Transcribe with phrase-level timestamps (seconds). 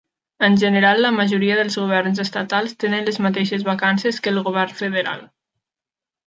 [0.45, 5.25] En general, la majoria dels governs estatals tenen les mateixes vacances que el govern federal.